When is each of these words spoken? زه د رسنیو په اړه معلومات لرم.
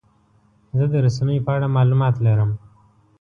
زه 0.77 0.85
د 0.91 0.95
رسنیو 1.05 1.45
په 1.45 1.51
اړه 1.55 1.67
معلومات 1.77 2.15
لرم. 2.25 2.51